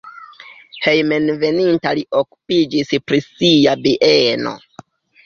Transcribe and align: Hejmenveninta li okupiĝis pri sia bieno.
Hejmenveninta 0.85 1.91
li 1.99 2.03
okupiĝis 2.21 2.89
pri 3.11 3.21
sia 3.27 3.77
bieno. 3.85 4.55